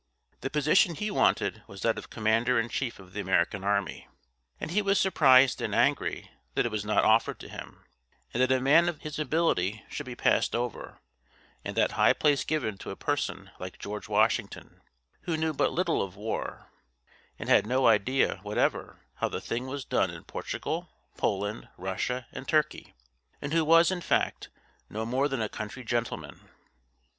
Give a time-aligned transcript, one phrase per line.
[0.39, 4.07] The position he wanted was that of commander in chief of the American army;
[4.59, 7.85] and he was surprised and angry that it was not offered to him,
[8.33, 10.97] and that a man of his ability should be passed over,
[11.63, 14.81] and that high place given to a person like George Washington,
[15.25, 16.71] who knew but little of war,
[17.37, 22.47] and had no idea whatever how the thing was done in Portugal, Poland, Russia and
[22.47, 22.95] Turkey,
[23.39, 24.49] and who was, in fact,
[24.89, 26.49] no more than a country gentleman.